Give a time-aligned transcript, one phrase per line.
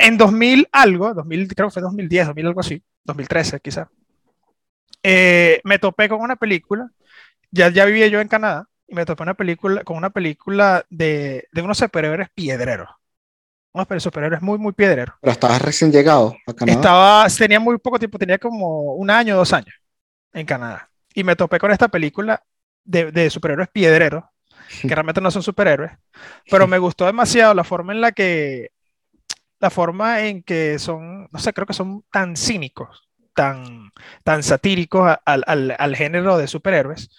[0.00, 3.88] en 2000 algo, 2000, creo que fue 2010, 2000 algo así, 2013 quizá,
[5.02, 6.90] eh, me topé con una película,
[7.50, 11.46] ya, ya vivía yo en Canadá, y me topé una película, con una película de,
[11.52, 12.88] de unos superhéroes piedreros.
[13.72, 15.14] Unos superhéroes muy, muy piedreros.
[15.20, 16.76] Pero estabas recién llegado a Canadá.
[16.76, 19.74] Estaba, tenía muy poco tiempo, tenía como un año, dos años
[20.32, 20.90] en Canadá.
[21.14, 22.42] Y me topé con esta película
[22.84, 24.24] de, de superhéroes piedreros,
[24.82, 25.92] que realmente no son superhéroes,
[26.50, 28.70] pero me gustó demasiado la forma en la que,
[29.60, 33.90] la forma en que son, no sé, creo que son tan cínicos, tan,
[34.24, 37.10] tan satíricos al, al, al género de superhéroes.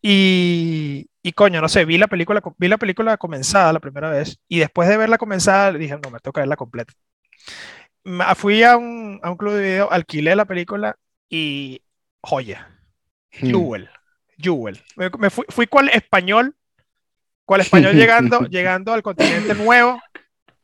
[0.00, 4.38] Y, y, coño, no sé, vi la película, vi la película comenzada la primera vez
[4.46, 6.92] y después de verla comenzada dije, no, me que verla completa.
[8.36, 10.96] Fui a un, a un club de video, alquilé la película
[11.28, 11.82] y
[12.22, 12.68] joya.
[13.40, 13.50] Hmm.
[13.50, 13.90] Jewel.
[14.38, 14.80] Jewel.
[14.96, 16.54] Me, me fui, fui cual español
[17.48, 20.00] cual español llegando, llegando al continente nuevo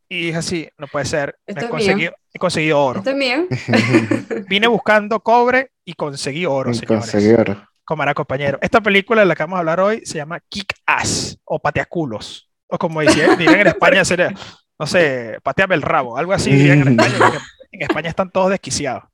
[0.09, 2.99] y dije así, no puede ser, he conseguido, he conseguido, oro.
[2.99, 3.47] Esto es mío.
[4.49, 7.11] Vine buscando cobre y conseguí oro, y señores.
[7.11, 7.69] Conseguí oro.
[7.85, 8.59] Como era compañero.
[8.63, 12.51] Esta película de la que vamos a hablar hoy se llama Kick Ass o Pateaculos.
[12.67, 14.35] O como dirían en España sería,
[14.79, 17.39] no sé, pateame el rabo, algo así dirían en España, porque
[17.73, 19.05] en España están todos desquiciados.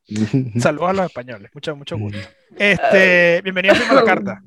[0.58, 2.18] Saludos a los españoles, mucho, mucho gusto.
[2.56, 4.42] Este, bienvenido a la Carta.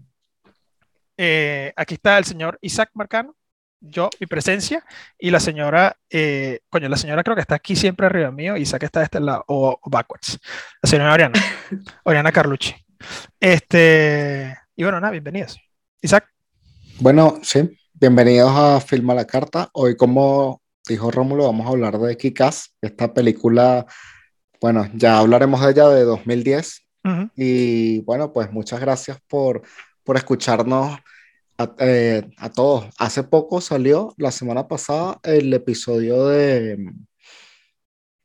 [1.17, 3.35] Eh, aquí está el señor Isaac Marcano,
[3.83, 4.83] yo, mi presencia,
[5.19, 8.83] y la señora, eh, coño, la señora creo que está aquí siempre arriba mío, Isaac
[8.83, 10.39] está de este lado, o, backwards.
[10.81, 11.39] La señora Oriana,
[12.03, 12.73] Oriana Carlucci.
[13.39, 15.59] Este, y bueno, nada, bienvenidos.
[16.01, 16.29] Isaac.
[16.99, 19.69] Bueno, sí, bienvenidos a Filma la Carta.
[19.73, 23.85] Hoy, como dijo Rómulo, vamos a hablar de Kikas, esta película,
[24.61, 26.79] bueno, ya hablaremos de ella de 2010.
[27.35, 29.63] Y bueno, pues muchas gracias por
[30.03, 30.99] por escucharnos
[31.79, 32.85] eh, a, todos.
[32.97, 37.05] Hace poco salió, la semana pasada, el episodio de mm,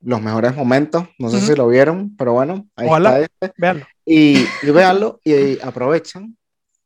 [0.02, 1.08] Los mejores momentos.
[1.18, 3.52] No sé si lo vieron, pero bueno, ahí está este.
[3.56, 3.86] Véanlo.
[4.04, 6.36] Y, y véanlo y, aprovechan.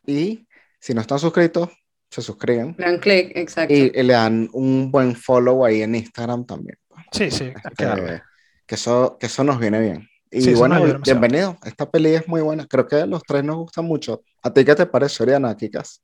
[0.07, 0.47] Y
[0.81, 1.69] si no están suscritos,
[2.11, 2.75] se suscriben.
[2.79, 3.73] Le dan clic, exacto.
[3.73, 6.77] Y, le dan un buen follow ahí en Instagram también.
[7.13, 8.23] Sí, sí, este,
[8.67, 10.09] que, eso, que eso nos viene bien.
[10.31, 11.59] Y bueno, bienvenido.
[11.65, 12.67] Esta peli es muy buena.
[12.67, 14.23] Creo que a los tres nos gusta mucho.
[14.43, 16.03] ¿A ti qué te parece, Oriana, Kikas?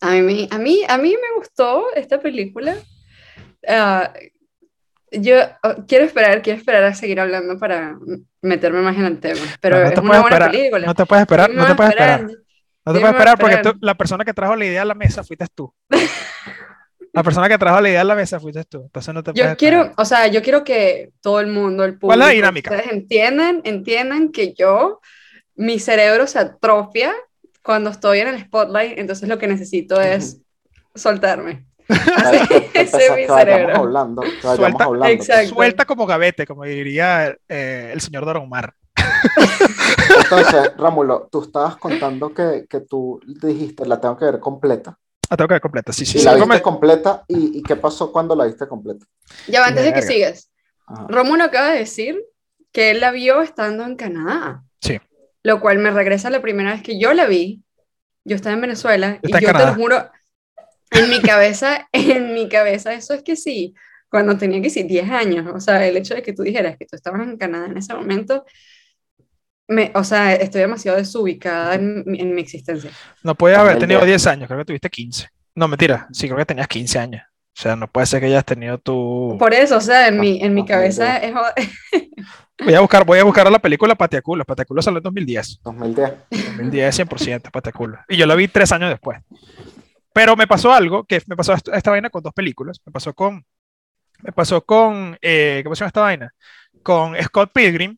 [0.00, 2.76] A mí, a mí, a mí me gustó esta película.
[3.66, 4.12] Ah,
[5.10, 7.98] yo oh, quiero esperar, quiero esperar a seguir hablando para
[8.42, 9.40] meterme más en el tema.
[9.60, 10.86] Pero no, es una buena esperar, película.
[10.86, 12.22] No te puedes esperar, no te puedes esperar.
[12.22, 15.24] No te puedes esperar porque tú, la persona que trajo la idea a la mesa
[15.24, 15.72] fuiste tú.
[17.12, 18.82] La persona que trajo la idea a la mesa fuiste tú.
[18.84, 22.08] Entonces no te Yo quiero, o sea, yo quiero que todo el mundo, el público,
[22.08, 22.70] ¿Cuál es la dinámica?
[22.70, 25.00] Ustedes entiendan, entiendan que yo,
[25.56, 27.12] mi cerebro se atrofia
[27.68, 30.40] cuando estoy en el spotlight, entonces lo que necesito es
[30.94, 31.66] soltarme.
[32.72, 33.76] ese es mi cerebro.
[33.76, 35.24] Hablando, suelta, hablando.
[35.46, 38.72] suelta como gavete, como diría eh, el señor Don Omar.
[40.16, 44.98] Entonces, Rómulo, tú estabas contando que, que tú dijiste, la tengo que ver completa.
[45.28, 46.20] La tengo que ver completa, sí, sí.
[46.20, 47.22] ¿Y la viste completa?
[47.28, 49.04] ¿Y, ¿Y, qué pasó cuando la viste completa?
[49.46, 50.50] Ya, antes de que sigas.
[51.08, 52.18] Rómulo acaba de decir
[52.72, 54.64] que él la vio estando en Canadá.
[55.42, 57.62] Lo cual me regresa a la primera vez que yo la vi.
[58.24, 60.10] Yo estaba en Venezuela y yo te lo juro,
[60.90, 63.74] en mi cabeza, en mi cabeza, eso es que sí,
[64.08, 66.86] cuando tenía que sí 10 años, o sea, el hecho de que tú dijeras que
[66.86, 68.44] tú estabas en Canadá en ese momento,
[69.68, 72.90] me, o sea, estoy demasiado desubicada en, en mi existencia.
[73.22, 75.28] No puede haber tenido 10 años, creo que tuviste 15.
[75.54, 77.22] No, mentira, sí, creo que tenías 15 años.
[77.58, 79.34] O sea, no puede ser que hayas tenido tu...
[79.36, 81.34] Por eso, o sea, en mi, en mi cabeza es...
[82.64, 84.44] Voy a buscar, voy a buscar la película Patiaculo.
[84.44, 85.60] Patiaculo salió en 2010.
[85.62, 86.12] 2010.
[86.30, 87.98] 2010, 100%, Patiaculo.
[88.08, 89.20] Y yo la vi tres años después.
[90.12, 92.80] Pero me pasó algo, que me pasó esta, vaina con dos películas.
[92.84, 93.44] Me pasó con...
[94.22, 95.16] Me pasó con...
[95.22, 96.34] Eh, ¿Cómo se llama esta vaina?
[96.82, 97.96] Con Scott Pilgrim,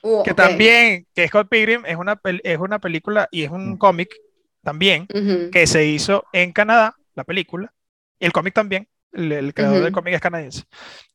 [0.00, 3.78] Uh, que también, que Scott Pilgrim es una, es una película y es un mm.
[3.78, 4.14] cómic
[4.62, 5.08] también
[5.50, 7.72] que se hizo en Canadá, la película,
[8.18, 10.64] y el cómic también, el, creador del cómic es canadiense.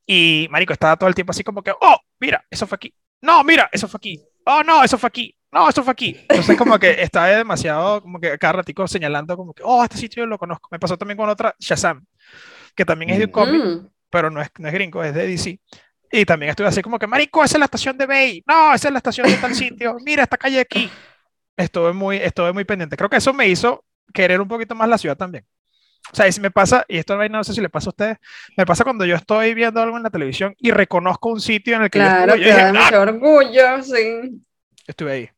[0.06, 2.94] Y Marico estaba todo el tiempo así como que, oh, mira, eso fue aquí.
[3.20, 4.22] No, mira, eso fue aquí.
[4.44, 5.36] Oh, no, eso fue aquí.
[5.50, 6.16] No, eso fue aquí.
[6.28, 10.24] Entonces como que estaba demasiado, como que cada ratico señalando como que, oh, este sitio
[10.24, 10.68] yo lo conozco.
[10.70, 12.04] Me pasó también con otra, Shazam,
[12.74, 13.88] que también es de un cómic, mm.
[14.10, 15.60] pero no es, no es gringo, es de DC.
[16.10, 18.42] Y también estuve así como que, marico, esa es la estación de Bay.
[18.46, 19.96] No, esa es la estación de tal sitio.
[20.04, 20.90] Mira, esta calle aquí.
[21.56, 22.96] Estuve muy, estuve muy pendiente.
[22.96, 25.44] Creo que eso me hizo querer un poquito más la ciudad también.
[26.12, 28.18] O sea, si me pasa, y esto no sé si le pasa a ustedes,
[28.56, 31.82] me pasa cuando yo estoy viendo algo en la televisión y reconozco un sitio en
[31.82, 32.70] el que claro, yo estuve.
[32.70, 33.02] Claro, ah".
[33.02, 34.40] orgullo, sí.
[34.86, 35.30] Estuve ahí.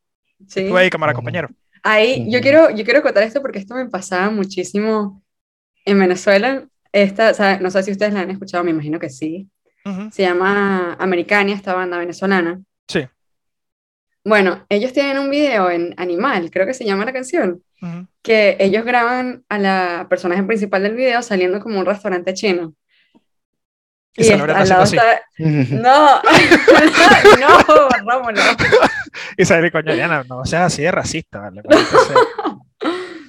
[0.46, 0.60] Sí.
[0.60, 1.48] Estuve ahí, cámara compañero.
[1.82, 5.22] Ahí, yo quiero, yo quiero contar esto porque esto me pasaba muchísimo
[5.84, 6.66] en Venezuela.
[6.92, 9.48] Esta, o sea, no sé si ustedes la han escuchado, me imagino que sí
[10.10, 12.60] Se llama Americania, esta banda venezolana.
[12.88, 13.06] Sí.
[14.24, 17.62] Bueno, ellos tienen un video en Animal, creo que se llama la canción,
[18.22, 22.74] que ellos graban a la personaje principal del video saliendo como un restaurante chino.
[24.16, 25.22] Y, y al lado está...
[25.38, 26.22] No,
[27.40, 28.40] no, Rómulo.
[29.36, 31.62] y sale, coño, Diana, no seas así de racista, ¿vale?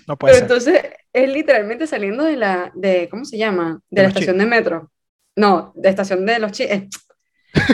[0.08, 3.82] no puede Pero entonces es literalmente saliendo de la, de, ¿cómo se llama?
[3.90, 4.92] De, la estación de metro.
[5.36, 6.72] No, de estación de los chinos.
[6.74, 6.88] Eh,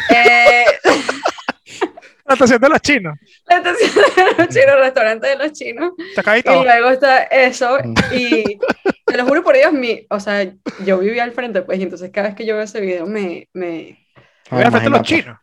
[0.10, 0.66] eh
[2.26, 3.18] la estación de los chinos.
[3.48, 5.94] La estación de los chinos, el restaurante de los chinos.
[5.98, 7.78] Y luego está eso.
[7.84, 7.94] Mm.
[8.14, 8.60] Y
[9.06, 10.52] te lo juro por Dios, mi, o sea,
[10.86, 13.48] yo vivía al frente, pues, y entonces cada vez que yo veo ese video me.
[13.54, 14.08] me...
[14.50, 15.38] al frente de los chinos.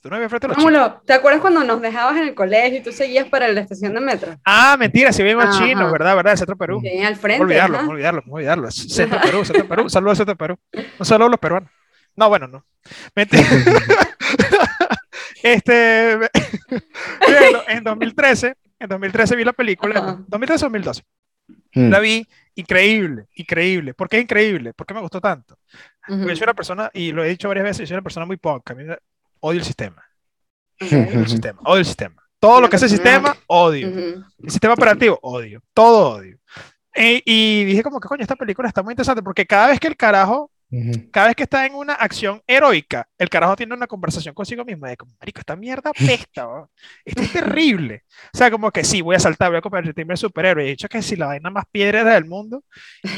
[0.00, 0.92] ¿Tú no frente a los chinos?
[1.04, 4.00] ¿Te acuerdas cuando nos dejabas en el colegio y tú seguías para la estación de
[4.00, 4.36] metro?
[4.44, 6.14] Ah, mentira, si vimos chinos, ¿verdad?
[6.14, 6.36] ¿Verdad?
[6.36, 6.80] Centro Perú.
[6.80, 7.42] Sí, al frente.
[7.42, 8.70] Olvidarlo, olvidarlo, olvidarlo.
[8.70, 9.88] Centro Perú, Centro Perú.
[9.88, 10.56] Saludos a Centro Perú.
[10.98, 11.70] Un saludo a los peruanos.
[12.14, 12.64] No, bueno, no.
[13.14, 13.42] Mentira.
[15.46, 16.12] Este,
[17.68, 21.04] en 2013, en 2013 vi la película, 2013-2012.
[21.72, 21.88] Hmm.
[21.88, 22.26] La vi
[22.56, 23.94] increíble, increíble.
[23.94, 24.74] ¿Por qué increíble?
[24.74, 25.56] ¿Por qué me gustó tanto?
[26.04, 28.26] Porque yo soy una persona, y lo he dicho varias veces, yo soy una persona
[28.26, 28.68] muy punk.
[28.68, 28.84] A mí
[29.38, 30.02] odio el sistema.
[30.80, 32.22] Odio el sistema, odio el sistema.
[32.40, 33.86] Todo lo que es el sistema, odio.
[33.86, 35.62] El sistema operativo, odio.
[35.72, 36.38] Todo odio.
[36.92, 39.86] Y, y, dije como que, coño, esta película está muy interesante porque cada vez que
[39.86, 40.50] el carajo
[41.12, 44.86] cada vez que está en una acción heroica, el carajo tiene una conversación consigo mismo
[44.86, 46.48] de como, marico, esta mierda pesta,
[47.04, 48.02] esto es terrible.
[48.34, 50.64] O sea, como que sí, voy a saltar, voy a convertirme en superhéroe.
[50.64, 52.64] He dicho que si la vaina más piedra del mundo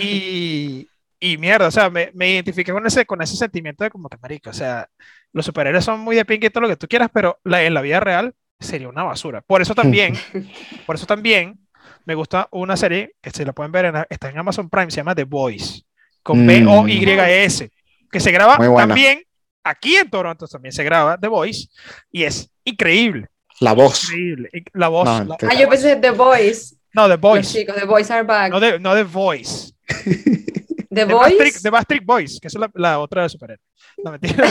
[0.00, 0.87] y,
[1.21, 4.19] y mierda, o sea, me, me identifiqué con ese, con ese sentimiento de como que,
[4.19, 4.89] marico, o sea,
[5.33, 7.73] los superhéroes son muy de ping y todo lo que tú quieras, pero la, en
[7.75, 9.41] la vida real sería una basura.
[9.41, 10.15] Por eso también,
[10.87, 11.59] por eso también
[12.05, 14.99] me gusta una serie que se la pueden ver, en, está en Amazon Prime, se
[14.99, 15.88] llama The Voice
[16.29, 17.71] con B-O-Y-S,
[18.13, 19.23] que se graba también
[19.65, 21.69] aquí en Toronto, también se graba The Voice,
[22.13, 23.29] y es increíble.
[23.61, 24.05] La voz.
[24.05, 24.51] Increíble.
[24.75, 25.09] La voz.
[25.09, 26.77] ah, yo pensé The Voice.
[26.93, 27.59] No, The Voice.
[27.59, 28.53] chicos, The Voice are back.
[28.53, 29.73] No, The, no The Voice.
[30.91, 31.63] The, Voice.
[31.63, 33.65] The Bastric Voice, que es la, la otra de superhéroe.
[34.05, 34.45] No, mentira.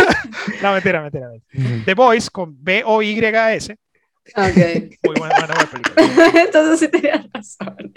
[0.62, 1.30] no, mentira, mentira.
[1.84, 3.76] The Voice con B-O-Y-S.
[4.34, 4.56] Ok.
[5.04, 6.32] Muy buena, buena película.
[6.42, 7.92] Entonces sí tenías razón.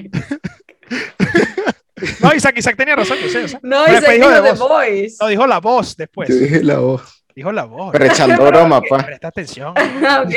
[2.22, 3.58] No, Isaac, Isaac tenía razón, yo sé.
[3.62, 5.18] No, Isaac dijo, The Voice.
[5.22, 6.30] No, dijo la voz después.
[6.30, 7.26] Yo dije la voz.
[7.36, 7.92] Dijo la voz.
[7.92, 8.98] Pero echando broma, pa.
[9.06, 9.70] Presta atención.
[9.72, 10.36] ok.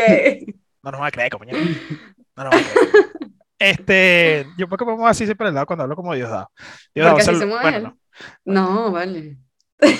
[0.83, 1.59] No nos va a creer, compañero.
[2.37, 3.09] No nos va a creer.
[3.59, 6.51] Este, yo porque pongo así siempre al lado cuando hablo como Diosdado.
[6.95, 7.49] Diosdado, sal...
[7.49, 7.95] bueno, no.
[8.45, 9.37] no, vale.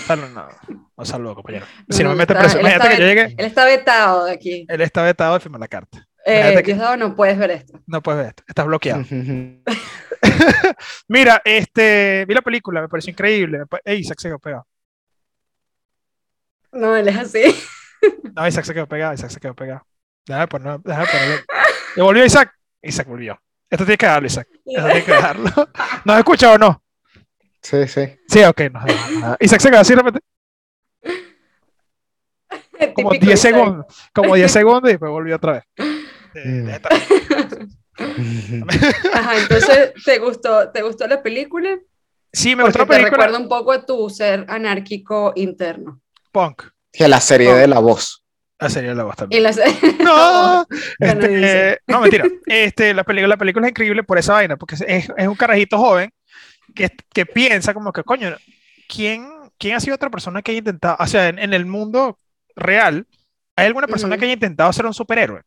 [0.09, 0.49] No, no,
[0.97, 1.67] no saludo, compañero.
[1.89, 3.35] Si no, me mete presión, imagínate que yo llegue.
[3.37, 4.67] Él está vetado de aquí.
[4.69, 6.08] Él está vetado de firmar la carta.
[6.25, 7.81] Eh, Diosdado, no puedes ver esto.
[7.87, 8.43] No puedes ver esto.
[8.47, 9.05] Estás bloqueado.
[11.09, 13.61] Mira, este, vi la película, me pareció increíble.
[13.85, 14.67] Ey, Isaac se quedó pegado.
[16.73, 17.43] No, él es así.
[18.35, 19.87] No, Isaac se quedó pegado, Isaac se quedó pegado.
[20.27, 21.45] Déjame ponerlo, déjame ponerlo.
[21.97, 22.53] ¿Le volvió Isaac?
[22.83, 23.41] Isaac volvió.
[23.71, 24.49] Esto tiene que darlo, Isaac.
[24.65, 25.51] Esto tiene que darlo.
[26.05, 26.83] ¿Nos escucha o no?
[27.63, 28.19] Sí, sí.
[28.29, 28.61] Sí, ok.
[28.71, 30.21] No, Isaac se quedó así, repente.
[32.95, 33.87] Como 10 segundos.
[34.15, 35.65] Como 10 segundos y después volvió otra vez.
[36.45, 36.69] Mm.
[39.13, 41.79] Ajá, entonces, ¿te gustó, ¿te gustó la película?
[42.33, 43.11] Sí, me gustó la película.
[43.11, 46.01] Te recuerda un poco a tu ser anárquico interno.
[46.31, 46.63] Punk.
[46.93, 48.25] Que la serie de La Voz.
[48.59, 49.43] La serie de La Voz también.
[50.05, 50.67] no,
[50.99, 52.27] este, no, mentira.
[52.47, 55.79] Este, la, película, la película es increíble por esa vaina, porque es, es un carajito
[55.79, 56.11] joven
[56.75, 58.37] que, que, piensa como que, coño,
[58.89, 59.29] ¿quién,
[59.59, 62.19] ¿quién ha sido otra persona que haya intentado, o sea, en, en el mundo
[62.55, 63.07] real,
[63.57, 65.43] ¿hay alguna persona que haya intentado ser un superhéroe?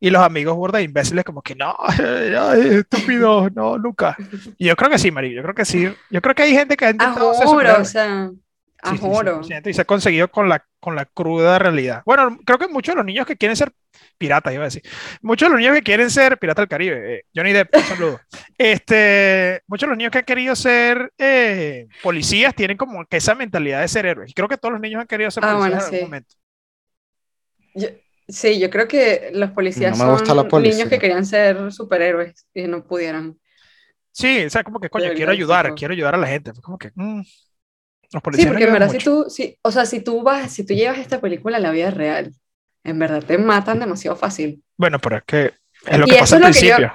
[0.00, 1.76] Y los amigos burda imbéciles como que no,
[2.54, 4.16] estúpido, no, nunca.
[4.56, 5.92] Y yo creo que sí, María, yo creo que sí.
[6.10, 8.30] Yo creo que hay gente que ha intentado o sea,
[9.64, 12.02] y se ha conseguido con la, con la cruda realidad.
[12.06, 13.72] Bueno, creo que muchos de los niños que quieren ser
[14.16, 14.82] piratas, iba a decir,
[15.20, 18.20] muchos de los niños que quieren ser pirata del Caribe, eh, Johnny Depp, un saludo.
[18.58, 23.34] Este, muchos de los niños que han querido ser eh, policías tienen como que esa
[23.34, 24.30] mentalidad de ser héroes.
[24.30, 26.34] Y creo que todos los niños han querido ser ah, policías en algún momento.
[27.74, 27.88] Yo,
[28.28, 33.38] Sí, yo creo que los policías son niños que querían ser superhéroes y no pudieran.
[34.12, 36.52] Sí, o sea, como que, coño, quiero ayudar, quiero ayudar a la gente.
[36.60, 37.22] Como que, mm,
[38.12, 40.66] los policías sí, porque en verdad, si tú, si, o sea, si tú vas, si
[40.66, 42.34] tú llevas esta película a la vida real,
[42.84, 44.62] en verdad te matan demasiado fácil.
[44.76, 45.52] Bueno, pero es que
[45.86, 46.92] es lo que pasa al principio.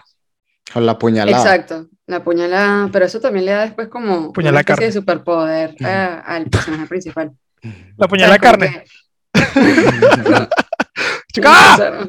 [0.72, 1.38] Con la puñalada.
[1.38, 5.76] Exacto, la puñalada, pero eso también le da después como puñalada una especie de superpoder
[5.84, 7.32] al personaje principal.
[7.98, 8.84] La puñalada carne.
[11.34, 11.50] Chica.
[11.52, 12.08] ¡Ah!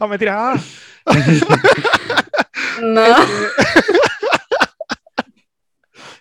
[0.08, 0.52] mentira.
[0.52, 0.60] Ah.
[2.82, 3.02] No.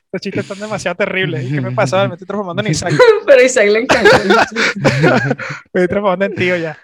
[0.06, 1.52] Estos chistes están demasiado terribles.
[1.52, 2.08] ¿Qué me pasa?
[2.08, 2.94] Me estoy transformando en Isaac.
[3.26, 4.18] Pero Isaac le encanta.
[4.20, 6.78] me estoy transformando en tío ya.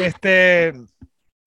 [0.00, 0.72] Este.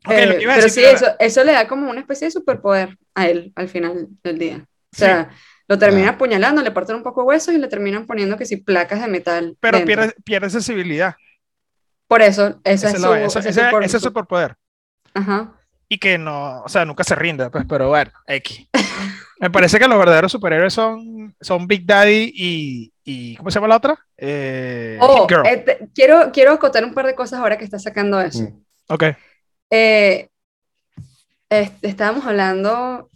[0.05, 3.51] Okay, eh, pero sí, eso, eso le da como una especie de superpoder a él
[3.55, 4.65] al final del día.
[4.93, 5.29] O sea,
[5.67, 9.01] lo terminan apuñalando, le parten un poco huesos y le terminan poniendo que si placas
[9.01, 9.57] de metal.
[9.59, 11.15] Pero pierde, pierde sensibilidad.
[12.09, 14.55] Por eso, ese, es, su, ese, ese, ese superpoder.
[15.13, 15.53] Ajá.
[15.87, 18.67] Y que no, o sea, nunca se rinde, pues, pero bueno, X.
[19.39, 23.67] Me parece que los verdaderos superhéroes son, son Big Daddy y, y ¿cómo se llama
[23.67, 24.05] la otra?
[24.17, 28.41] Eh, oh, este, quiero, quiero acotar un par de cosas ahora que está sacando eso.
[28.41, 28.63] Mm.
[28.87, 29.03] Ok.
[29.69, 30.29] Eh,
[31.83, 33.07] estábamos hablando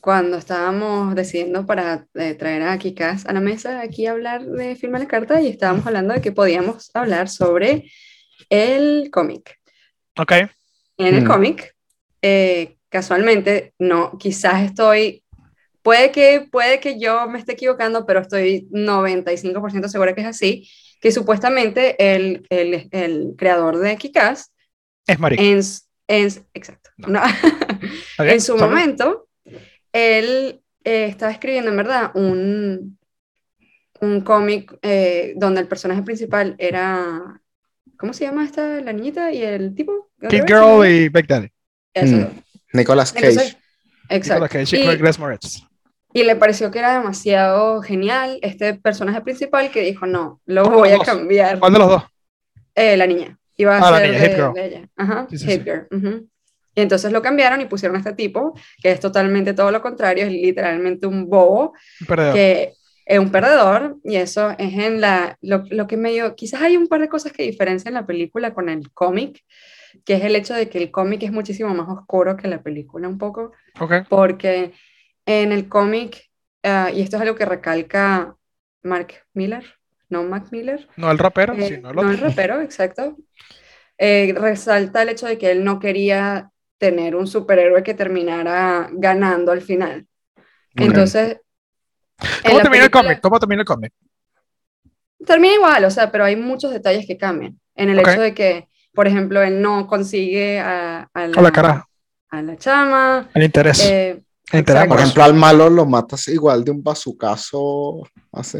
[0.00, 4.76] cuando estábamos decidiendo para eh, traer a Kikas a la mesa aquí a hablar de
[4.76, 7.90] Firma la Carta y estábamos hablando de que podíamos hablar sobre
[8.48, 9.58] el cómic.
[10.16, 10.32] Ok.
[10.96, 11.26] En el mm.
[11.26, 11.76] cómic,
[12.22, 15.24] eh, casualmente, no, quizás estoy,
[15.82, 20.68] puede que, puede que yo me esté equivocando, pero estoy 95% segura que es así,
[21.00, 24.52] que supuestamente el, el, el creador de Kikas
[25.08, 25.38] es Mario.
[25.40, 25.58] En,
[26.54, 26.90] exacto.
[28.18, 29.28] en su momento,
[29.92, 32.98] él eh, estaba escribiendo, en verdad, un,
[34.00, 37.40] un cómic eh, donde el personaje principal era.
[37.98, 40.10] ¿Cómo se llama esta, la niñita y el tipo?
[40.28, 41.48] Kid Girl y Big Daddy.
[41.92, 42.16] Eso.
[42.16, 42.42] Mm.
[42.72, 43.56] Nicolas Cage.
[44.08, 44.44] exacto.
[44.44, 45.66] Nicolas Cage
[46.12, 50.64] y, y le pareció que era demasiado genial este personaje principal que dijo, no, lo
[50.70, 51.58] voy a cambiar.
[51.58, 52.04] ¿Cuál de los dos?
[52.74, 53.38] Eh, la niña.
[53.56, 54.88] Iba a ah, ser de, ella.
[54.96, 55.88] Ajá, Girl.
[56.74, 60.24] Y entonces lo cambiaron y pusieron a este tipo, que es totalmente todo lo contrario,
[60.24, 61.72] es literalmente un bobo,
[62.06, 62.74] que
[63.08, 66.88] es un perdedor, y eso es en la, lo, lo que medio, quizás hay un
[66.88, 69.42] par de cosas que diferencian la película con el cómic,
[70.04, 73.08] que es el hecho de que el cómic es muchísimo más oscuro que la película
[73.08, 74.02] un poco, okay.
[74.10, 74.74] porque
[75.24, 76.30] en el cómic,
[76.64, 78.36] uh, y esto es algo que recalca
[78.82, 79.64] Mark Miller,
[80.10, 80.86] no Mac Miller.
[80.98, 83.16] No el rapero, eh, sino el No el rapero, exacto.
[83.96, 89.50] Eh, resalta el hecho de que él no quería tener un superhéroe que terminara ganando
[89.50, 90.06] al final.
[90.76, 91.38] Entonces...
[92.44, 93.20] ¿Cómo termina el cómic?
[93.20, 93.92] ¿Cómo termina el cómic?
[95.24, 97.58] Termina igual, o sea, pero hay muchos detalles que cambian.
[97.74, 101.86] En el hecho de que, por ejemplo, él no consigue a, a, la, cara.
[102.30, 103.28] a la chama.
[103.34, 103.80] El interés.
[103.84, 108.58] Eh, por ejemplo, al malo lo matas igual de un bazucazo así.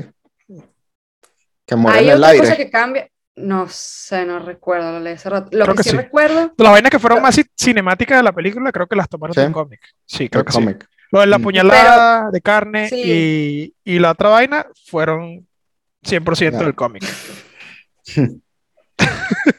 [1.65, 2.41] Que muere en el aire.
[2.41, 3.09] Cosa que cambia.
[3.37, 5.49] No sé, no recuerdo lo leí hace rato.
[5.53, 6.53] Lo que, sí, recuerdo.
[6.57, 9.81] Las vainas que fueron más cinemáticas de la película, creo que las tomaron del cómic.
[10.05, 10.59] Sí, creo que sí.
[11.11, 11.43] Lo de la mm.
[11.43, 15.47] puñalada de carne y, y, la otra vaina fueron
[16.05, 17.05] 100% del cómic.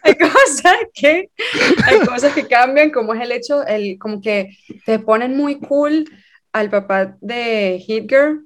[0.04, 1.30] hay cosas que
[1.86, 4.50] hay cosas que cambian como es el hecho el como que
[4.86, 6.10] te ponen muy cool
[6.52, 8.40] al papá de Hitler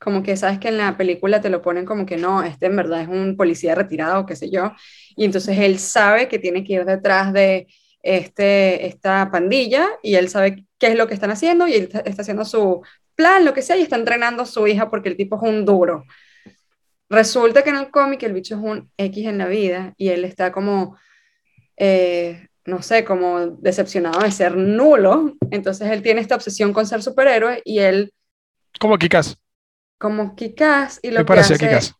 [0.00, 2.76] como que sabes que en la película te lo ponen como que no, este en
[2.76, 4.72] verdad es un policía retirado, qué sé yo,
[5.14, 7.66] y entonces él sabe que tiene que ir detrás de
[8.02, 12.22] este, esta pandilla y él sabe qué es lo que están haciendo y él está,
[12.22, 12.82] haciendo su
[13.14, 15.64] plan, lo que sea, y está entrenando a su hija porque el tipo es un
[15.64, 16.04] duro.
[17.08, 20.24] Resulta que en el cómic el bicho es un X en la vida y él
[20.24, 20.96] está como,
[21.76, 25.34] eh, no sé, como decepcionado de ser nulo.
[25.50, 28.12] Entonces él tiene esta obsesión con ser superhéroe y él...
[28.78, 29.36] Como Kikas
[30.00, 31.94] como Kikaz y lo que hace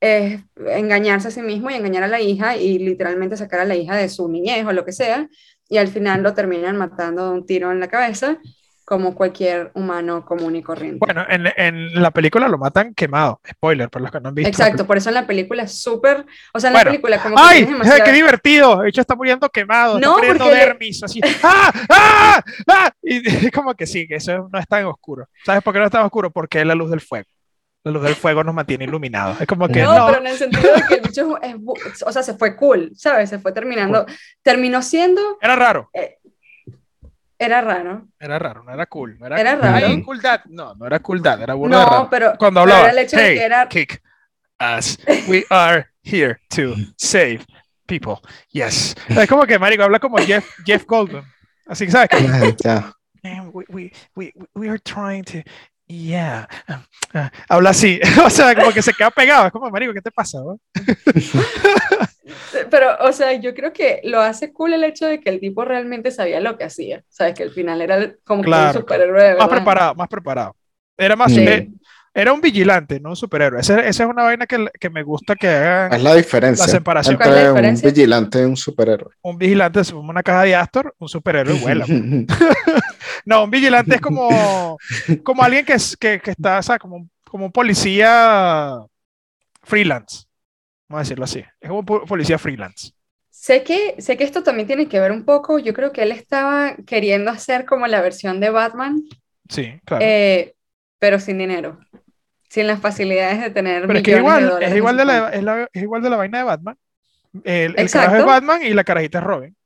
[0.00, 3.76] es engañarse a sí mismo y engañar a la hija y literalmente sacar a la
[3.76, 5.28] hija de su niñez o lo que sea
[5.68, 8.38] y al final lo terminan matando de un tiro en la cabeza
[8.90, 10.98] como cualquier humano común y corriente.
[10.98, 14.48] Bueno, en, en, la película lo matan quemado, spoiler, por los que no han visto.
[14.48, 17.68] Exacto, por eso en la película es súper, o sea, en la película como ¡Ay!
[18.04, 18.82] ¡Qué divertido!
[18.82, 21.72] El hecho está muriendo quemado, no, está muriendo dermis, así, ¡ah!
[21.88, 22.42] ¡ah!
[22.66, 22.90] ¡ah!
[23.00, 25.28] Y como que sí, que eso no está en oscuro.
[25.44, 26.32] ¿Sabes por qué no está en oscuro?
[26.32, 27.28] Porque es la luz del fuego.
[27.82, 29.40] La luz del fuego nos mantiene iluminados.
[29.40, 30.06] Es como que no, no.
[30.06, 33.30] pero en el sentido de que el bicho es, o sea, se fue cool, ¿sabes?
[33.30, 34.04] Se fue terminando,
[34.42, 35.38] terminó siendo...
[35.40, 35.88] Era raro.
[35.94, 36.18] Eh,
[37.38, 38.06] era raro.
[38.18, 39.18] Era raro, no era cool.
[39.18, 39.86] No era, era raro.
[40.04, 40.42] Cool dad.
[40.44, 42.08] No, no era cool dad, era burro no, de raro.
[42.10, 43.68] pero cuando hablaba, pero el hecho hey, de que era...
[43.68, 44.02] kick
[44.60, 44.98] us.
[45.26, 47.46] We are here to save
[47.86, 48.16] people.
[48.52, 48.94] Yes.
[49.08, 51.24] Es como que marico habla como Jeff, Jeff Goldblum.
[51.66, 52.18] Así que sabes que
[53.22, 55.42] Man, we, we, we, we are trying to
[55.90, 56.48] yeah.
[56.68, 60.10] Uh, habla así, o sea, como que se queda pegado, es como, marico, ¿qué te
[60.10, 60.38] pasa?
[62.70, 65.64] Pero, o sea, yo creo que lo hace cool el hecho de que el tipo
[65.64, 67.02] realmente sabía lo que hacía.
[67.08, 69.36] Sabes que al final era como que un superhéroe.
[69.36, 70.56] Más preparado, más preparado.
[70.96, 71.36] Era más.
[71.36, 71.68] Eh,
[72.12, 73.60] era un vigilante, no un superhéroe.
[73.60, 75.92] Esa, esa es una vaina que, que, me gusta que hagan.
[75.92, 76.66] Es la diferencia.
[76.66, 77.18] La separación.
[77.20, 79.14] Entre un vigilante y un superhéroe.
[79.22, 81.86] Un vigilante es una caja de Astor, un superhéroe vuela.
[83.24, 84.76] no, un vigilante es como,
[85.22, 88.76] como alguien que, que, que está, o sea, como como un policía
[89.62, 90.24] freelance,
[90.88, 92.90] vamos a decirlo así, es como un policía freelance.
[93.30, 96.12] Sé que, sé que esto también tiene que ver un poco, yo creo que él
[96.12, 99.00] estaba queriendo hacer como la versión de Batman.
[99.48, 100.04] Sí, claro.
[100.04, 100.54] Eh,
[100.98, 101.78] pero sin dinero,
[102.50, 105.28] sin las facilidades de tener pero es que igual, es igual de la,
[105.72, 106.76] es, igual de la vaina de Batman.
[107.44, 109.56] El, el carajo es Batman y la carajita es Robin.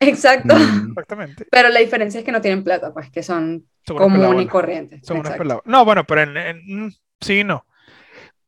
[0.00, 0.54] Exacto.
[0.56, 0.88] Mm.
[0.88, 1.46] Exactamente.
[1.50, 5.00] Pero la diferencia es que no tienen plata, pues que son, común y corrientes.
[5.04, 5.22] Son
[5.66, 7.66] No, bueno, pero en, mm, sí, no.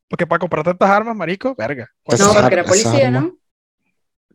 [0.08, 1.90] Porque para comprar tantas armas, marico, verga.
[2.18, 3.36] No, porque era policía, ¿no?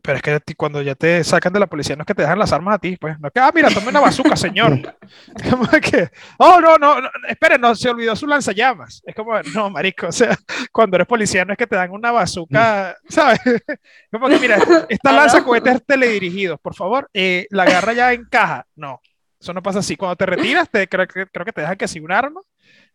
[0.02, 2.38] Pero es que cuando ya te sacan de la policía no es que te dejan
[2.38, 3.18] las armas a ti, pues.
[3.20, 4.96] No es que, ah, mira, tome una bazooka, señor.
[5.50, 9.02] como que, oh, no, no, no, espere, no, se olvidó su lanzallamas.
[9.04, 10.36] Es como, no, marico, o sea,
[10.72, 13.40] cuando eres policía no es que te dan una bazooka, ¿sabes?
[14.10, 18.66] como que, mira, esta lanza cohetes teledirigidos, por favor, eh, la agarra ya en caja.
[18.74, 19.00] No,
[19.38, 19.96] eso no pasa así.
[19.96, 22.40] Cuando te retiras, te, creo, creo que te dejan que sí un arma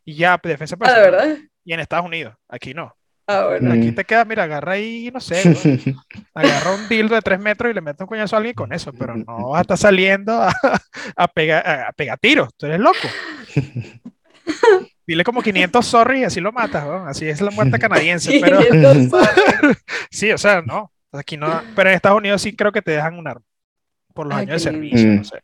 [0.03, 1.01] y ya, defensa personal.
[1.01, 1.37] Ah, ¿verdad?
[1.63, 2.95] Y en Estados Unidos, aquí no.
[3.27, 3.73] Ah, bueno.
[3.73, 5.41] Aquí te queda, mira, agarra ahí, no sé,
[6.33, 8.93] agarra un dildo de tres metros y le mete un coñazo a alguien con eso,
[8.93, 10.53] pero no vas a estar saliendo a,
[11.15, 13.07] a, pegar, a, pegar tiros, tú eres loco.
[15.07, 18.59] Dile como 500 sorry y así lo matas, así es la muerte canadiense, pero...
[20.11, 23.17] sí, o sea, no, aquí no, pero en Estados Unidos sí creo que te dejan
[23.17, 23.45] un arma,
[24.13, 25.41] por los años de servicio, no sé.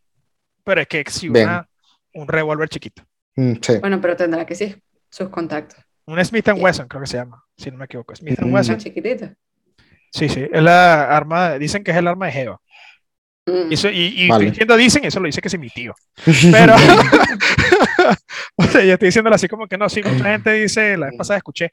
[0.63, 1.67] Pero es que si una,
[2.13, 3.03] un revólver chiquito.
[3.35, 3.79] Mm, sí.
[3.79, 4.75] Bueno, pero tendrá que sí,
[5.09, 5.83] sus contactos.
[6.11, 8.13] Un Smith Wesson, creo que se llama, si no me equivoco.
[8.13, 8.53] Smith mm.
[8.53, 8.77] Wesson.
[8.77, 9.33] chiquitita.
[10.11, 12.59] Sí, sí, es la arma, dicen que es el arma de Jeva.
[13.45, 13.71] Mm.
[13.71, 13.75] Y,
[14.25, 15.95] y, diciendo dicen, eso lo dice que es mi tío.
[16.51, 16.75] Pero,
[18.55, 21.15] o sea, yo estoy diciéndolo así como que no, sí, mucha gente dice, la vez
[21.17, 21.69] pasada escuché.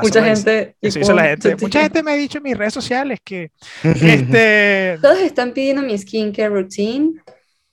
[0.00, 0.76] mucha gente.
[0.80, 1.56] la gente.
[1.56, 3.50] Mucha gente me ha dicho en mis redes sociales que
[3.82, 4.96] este.
[5.02, 7.20] Todos están pidiendo mi skincare routine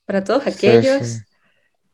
[0.06, 1.22] para todos aquellos.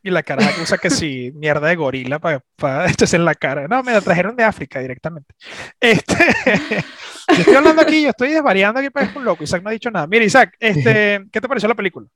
[0.03, 3.67] Y la cara usa que sí, mierda de gorila para, para echarse en la cara.
[3.67, 5.35] No, me la trajeron de África directamente.
[5.79, 6.15] Este,
[7.27, 9.43] yo estoy hablando aquí, yo estoy desvariando aquí para un loco.
[9.43, 10.07] Isaac no ha dicho nada.
[10.07, 12.07] Mira, Isaac, este, ¿qué te pareció la película?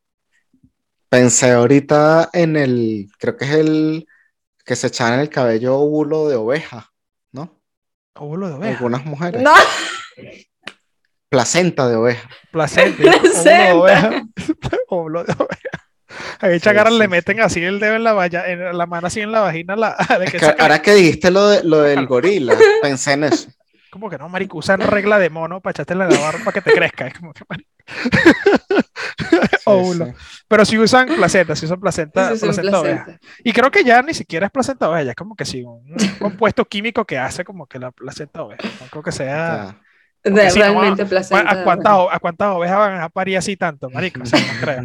[1.09, 4.07] Pensé ahorita en el, creo que es el
[4.65, 6.91] que se echan en el cabello óvulo de oveja,
[7.31, 7.61] ¿no?
[8.15, 8.77] Óvulo de oveja.
[8.77, 9.41] Algunas mujeres.
[9.41, 9.53] No.
[11.29, 12.29] Placenta de oveja.
[12.51, 12.97] Placenta.
[13.21, 13.73] Placenta.
[13.73, 14.23] Óvulo de oveja.
[14.89, 15.74] óvulo de oveja.
[16.39, 19.31] A esa le meten así el dedo en la valla, en la mano así en
[19.31, 19.75] la vagina.
[19.75, 19.89] La,
[20.59, 23.49] ahora que dijiste lo, de, lo del gorila, pensé en eso.
[23.89, 26.73] Como que no, marico, usan regla de mono para echarte la barba para que te
[26.73, 27.07] crezca.
[27.07, 27.43] Es como que,
[30.47, 34.51] Pero si usan placenta, si usan placenta, placenta, Y creo que ya ni siquiera es
[34.51, 38.43] placenta oveja, es como que sí, un, compuesto químico que hace como que la placenta
[38.43, 38.67] oveja.
[38.81, 39.79] No creo que sea.
[40.23, 41.49] realmente placenta.
[41.49, 44.23] ¿a cuántas, ¿A cuántas ovejas van a parir así tanto, marico?
[44.23, 44.83] O sea, no creo.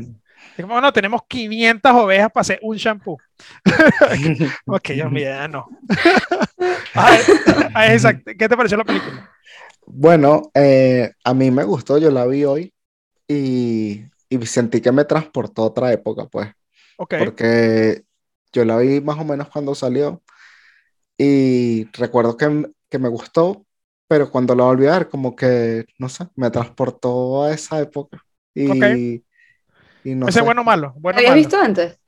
[0.63, 3.19] Como, no, tenemos 500 ovejas para hacer un shampoo.
[4.67, 5.69] ok, yo ya no.
[8.25, 9.31] ¿Qué te pareció la película?
[9.87, 12.73] Bueno, eh, a mí me gustó, yo la vi hoy
[13.27, 16.49] y, y, sentí que me transportó a otra época, pues.
[16.97, 17.15] Ok.
[17.19, 18.05] Porque
[18.53, 20.23] yo la vi más o menos cuando salió
[21.17, 23.67] y recuerdo que, que me gustó,
[24.09, 28.25] pero cuando la volví a ver, como que, no sé, me transportó a esa época.
[28.55, 29.23] Y,
[30.05, 30.95] ¿Ese bueno o malo?
[30.97, 31.99] Bueno, ¿Lo habías visto antes?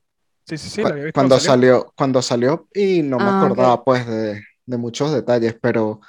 [0.45, 0.83] Sí, sí, sí.
[1.13, 6.01] Cuando salió, cuando salió y no me ah, acordaba pues de, de, muchos detalles, pero,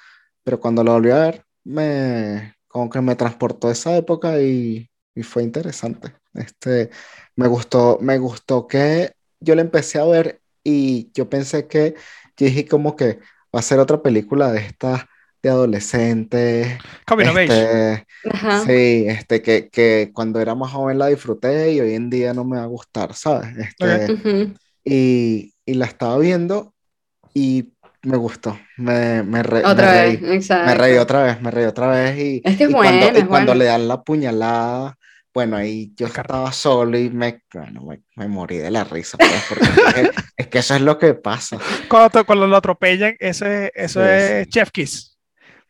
[0.43, 4.91] pero cuando lo volví a ver, me, como que me transportó a esa época y,
[5.15, 6.15] y fue interesante.
[6.35, 6.91] Este,
[7.37, 11.95] me gustó, me gustó que yo la empecé a ver y yo pensé que,
[12.37, 13.21] yo dije como que
[13.55, 15.05] va a ser otra película de estas
[15.45, 16.79] de adolescente.
[17.19, 18.07] este,
[18.65, 22.45] Sí, este, que, que, cuando era más joven la disfruté y hoy en día no
[22.45, 23.55] me va a gustar, ¿sabes?
[23.59, 24.55] Este,
[24.85, 26.75] y, y, la estaba viendo
[27.35, 28.59] y me gustó.
[28.79, 30.35] Me, me, otra vez, reí.
[30.35, 30.67] Exacto.
[30.67, 32.19] Me reí otra vez, me reí otra vez.
[32.19, 34.97] Y, es que y cuando, y cuando le dan la puñalada,
[35.35, 39.45] bueno, ahí yo estaba solo y me, bueno, me, me morí de la risa, pues,
[39.49, 41.59] porque es, que eso es lo que pasa.
[41.89, 45.14] Cuando, cuando lo atropellan, ese, eso es Chef Kiss.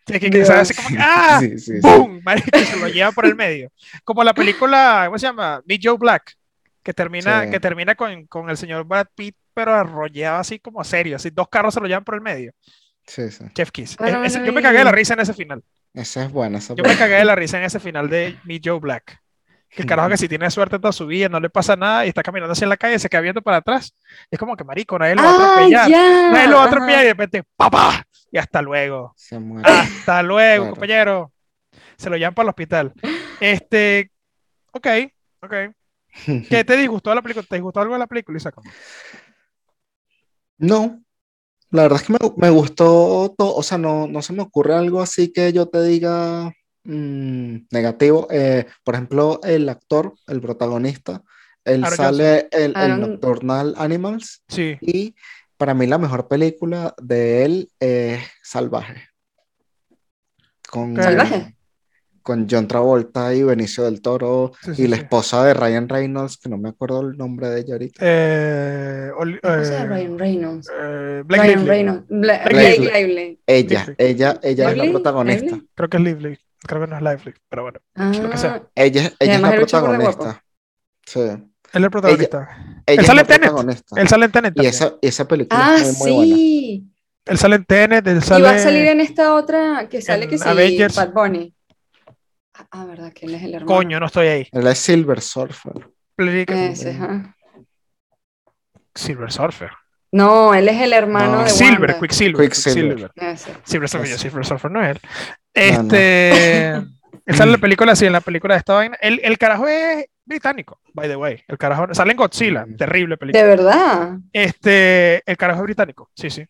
[0.04, 1.40] Que, que, que así como ¡ah!
[1.80, 2.20] ¡Bum!
[2.52, 3.70] que se lo lleva por el medio.
[4.04, 5.62] Como la película, ¿cómo se llama?
[5.66, 6.36] Meet Joe Black,
[6.82, 11.16] que termina, que termina con, con, el señor Brad Pitt, pero arrollado así como serio,
[11.16, 12.52] así dos carros se lo llevan por el medio.
[13.06, 13.44] Sí, sí.
[13.54, 13.96] Chef Kiss.
[13.98, 15.62] Ah, yo me cagué de la risa en ese final.
[15.92, 16.58] Esa es buena.
[16.58, 19.23] Esa yo me cagué de la risa en ese final de Meet Joe Black.
[19.74, 22.08] Que el carajo que si tiene suerte toda su vida, no le pasa nada y
[22.08, 23.92] está caminando así en la calle, se queda viendo para atrás.
[24.30, 25.90] es como que marico, nadie lo va a ah, atropellar.
[25.90, 28.06] nadie lo va a atropellar y de repente, ¡papá!
[28.30, 29.14] Y hasta luego.
[29.64, 31.32] Hasta luego, compañero.
[31.96, 32.92] Se lo llevan para el hospital.
[33.40, 34.10] Este,
[34.72, 34.86] ok,
[35.42, 35.54] ok.
[36.48, 37.46] ¿Qué te disgustó de la película?
[37.48, 38.54] ¿Te disgustó algo de la película, Isaac?
[40.58, 41.00] No.
[41.70, 45.02] La verdad es que me, gustó todo, o sea, no, no, se me ocurre algo
[45.02, 46.52] así que yo te diga
[46.84, 48.28] mm, negativo.
[48.30, 51.22] Eh, por ejemplo, el actor, el protagonista,
[51.64, 54.42] él sale en el, Nocturnal Animals.
[54.48, 54.76] Sí.
[54.80, 55.14] Y
[55.56, 59.08] para mí la mejor película de él es Salvaje.
[60.70, 61.56] Con, ¿Salvaje?
[62.22, 66.58] Con John Travolta y Benicio del Toro y la esposa de Ryan Reynolds, que no
[66.58, 67.98] me acuerdo el nombre de ella ahorita.
[68.02, 70.70] Eh, la esposa de Ryan Reynolds.
[70.70, 72.04] Eh, Ryan Reynolds.
[72.08, 75.60] Blake, Ella, ella, ella es la protagonista.
[75.74, 76.38] Creo que es Lively.
[76.66, 78.54] Creo que no es Lively, pero bueno, lo que sea.
[78.54, 78.70] Ah.
[78.74, 80.44] Ella, ella es la protagonista.
[81.04, 81.20] Sí.
[81.20, 82.82] Él es el protagonista.
[82.86, 83.52] Ella, él sale en Tenet.
[83.96, 84.54] Él sale en Tenet.
[84.56, 86.78] Y esa, esa película ah, es muy, muy sí.
[86.80, 86.94] buena.
[87.26, 88.06] Él sale en Tenet.
[88.06, 90.96] Él sale y va a salir en esta otra que sale que sí, Avengers.
[90.96, 91.54] Bad Bunny.
[92.70, 93.66] Ah, verdad, que él es el hermano.
[93.66, 94.48] Coño, no estoy ahí.
[94.52, 95.90] Él es Silver Surfer.
[96.16, 96.96] Ese,
[98.94, 99.70] Silver Surfer.
[100.14, 102.44] No, él es el hermano de Silver, Quicksilver.
[102.44, 103.10] Quicksilver.
[103.64, 105.00] Silver Surfer, Silver Surfer no es él.
[105.52, 106.68] Este.
[107.26, 108.96] él sale en la película así, en la película de esta vaina.
[109.00, 111.42] El, el carajo es británico, by the way.
[111.48, 113.42] El carajo sale en Godzilla, terrible película.
[113.42, 114.18] De verdad.
[114.32, 116.46] Este, el carajo es británico, sí, sí.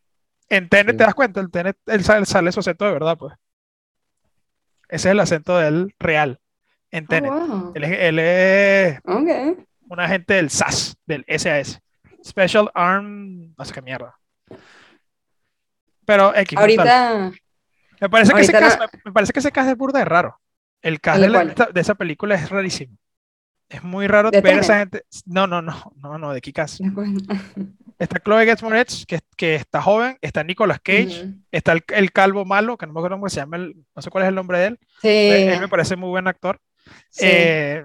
[0.50, 3.33] En Tenet te das cuenta, el Tenet, él sale, sale su acento de verdad, pues.
[4.90, 6.38] Ese es el acento de él real
[6.90, 7.33] en oh, Tenet.
[7.77, 11.81] él, es, un agente del SAS, del SAS.
[12.25, 14.19] Special Arm, no sé qué mierda.
[16.05, 16.59] Pero X.
[16.59, 17.33] Ahorita.
[18.01, 20.41] Me parece, que ese caso, me, parece que ese caso es burda de raro.
[20.83, 22.97] El caso de, esa película es rarísimo.
[23.69, 25.05] Es muy raro ver a esa gente.
[25.25, 26.81] No, no, no, no, no, de Kikas.
[27.99, 32.77] Está Chloe Gets Moretz, que, que está joven, está Nicolas Cage, está el, calvo malo,
[32.77, 34.79] que no me acuerdo cómo se llama, no sé cuál es el nombre de él.
[35.01, 35.09] Sí.
[35.09, 36.61] Él, me parece muy buen actor.
[37.21, 37.85] Eh,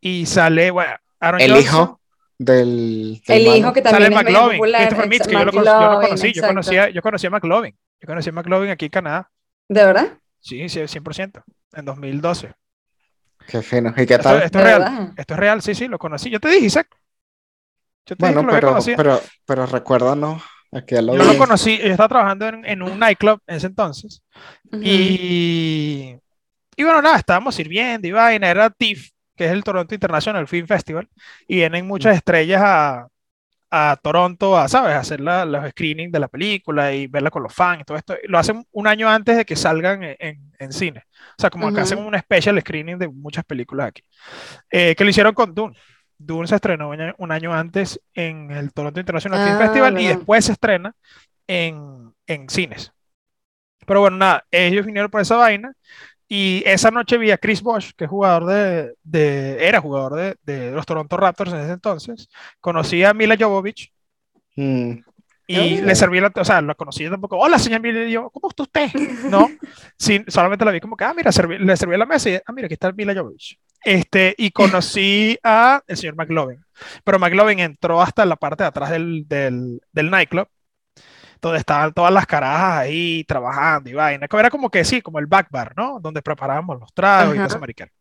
[0.00, 2.00] y sale, bueno, Aaron el hijo
[2.38, 4.60] del, el hijo que también sale es McLovin.
[4.60, 7.76] Christopher Mitchell, yo, lo, yo, lo, conocí, yo conocía, yo conocía a McLovin.
[8.00, 9.30] Yo conocí a McLovin aquí en Canadá.
[9.68, 10.18] ¿De verdad?
[10.40, 11.42] Sí, sí, 100%,
[11.72, 12.52] en 2012.
[13.46, 13.94] Qué fino.
[13.96, 14.42] ¿Y qué tal?
[14.42, 15.12] Esto, es real.
[15.16, 16.30] Esto es real, sí, sí, lo conocí.
[16.30, 16.88] Yo te dije, Isaac.
[18.06, 20.42] Yo te bueno, pero, pero, pero recuérdanos.
[20.86, 24.22] yo lo conocí, yo estaba trabajando en, en un nightclub en ese entonces.
[24.72, 26.14] y,
[26.76, 30.66] y bueno, nada, estábamos sirviendo y vaina, era TIFF, que es el Toronto International Film
[30.66, 31.08] Festival,
[31.46, 33.08] y vienen muchas estrellas a,
[33.76, 37.42] a Toronto a, ¿sabes?, a hacer la, los screenings de la película y verla con
[37.42, 38.14] los fans y todo esto.
[38.28, 41.02] Lo hacen un año antes de que salgan en, en, cine.
[41.36, 44.02] O sea, como que hacen un special screening de muchas películas aquí.
[44.70, 45.76] Eh, que lo hicieron con Dune.
[46.16, 50.44] Dune se estrenó un año, antes en el Toronto International Film ah, Festival y después
[50.44, 50.94] se estrena
[51.48, 52.92] en, en cines.
[53.84, 55.72] Pero bueno, nada, ellos vinieron por esa vaina
[56.36, 60.36] y esa noche vi a Chris Bosch, que es jugador de, de era jugador de,
[60.42, 62.28] de, los Toronto Raptors en ese entonces.
[62.58, 63.92] Conocí a Mila Jovovich.
[64.56, 64.94] Mm.
[65.46, 67.38] Y le serví la, o sea, la conocí tampoco.
[67.38, 68.92] Hola, señor Mila, y yo, ¿cómo está usted?
[69.30, 69.48] No,
[69.96, 72.66] sí, solamente la vi como que, ah, mira, le serví la mesa y, ah, mira,
[72.66, 73.56] aquí está Mila Jovovich.
[73.84, 76.64] Este, y conocí a el señor McLovin.
[77.04, 80.48] Pero McLovin entró hasta la parte de atrás del, del, del nightclub
[81.48, 84.26] donde estaban todas las carajas ahí trabajando y vaina.
[84.30, 86.00] Era como que sí, como el back bar, ¿no?
[86.00, 87.94] Donde preparábamos los tragos y cosas americanas.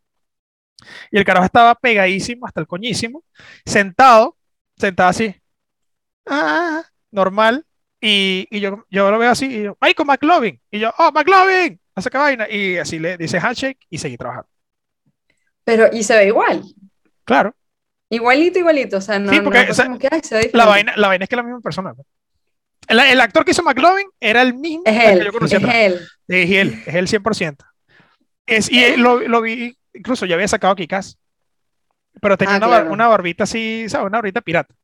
[1.12, 3.24] Y el carajo estaba pegadísimo, hasta el coñísimo,
[3.66, 4.38] sentado,
[4.78, 5.36] sentado así,
[6.26, 7.66] ah, normal.
[8.02, 10.62] Y, y yo, yo lo veo así, y yo, Michael McLovin.
[10.70, 12.50] Y yo, oh, McLovin, no sé qué vaina.
[12.50, 14.50] Y así le dice handshake y seguí trabajando.
[15.64, 16.64] Pero, y se ve igual.
[17.24, 17.56] Claro.
[18.10, 18.98] Igualito, igualito.
[18.98, 19.66] O sea, no, sí, porque
[20.54, 21.96] la, vaina, la vaina es que es la misma persona.
[22.88, 25.58] El, actor que hizo McLovin era el mismo es él, que yo conocía.
[25.58, 26.08] Es él.
[26.28, 27.58] Es él, es él 100%.
[28.46, 31.18] Es, y lo, lo, vi, incluso ya había sacado Kikas.
[32.22, 34.08] Pero tenía ah, una, una, barbita así, ¿sabes?
[34.08, 34.76] Una barbita pirata.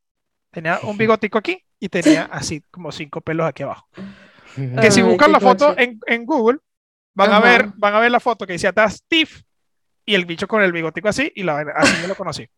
[0.50, 3.88] Tenía un bigotico aquí y tenía así como cinco pelos aquí abajo.
[4.80, 6.58] Que si buscan la foto en, en, Google,
[7.14, 9.30] van a, ver, van a ver la foto que dice atrás Steve
[10.04, 12.48] y el bicho con el bigotico así y la, así yo lo conocí.